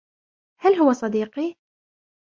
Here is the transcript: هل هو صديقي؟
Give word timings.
هل 0.61 0.75
هو 0.75 0.93
صديقي؟ 0.93 1.55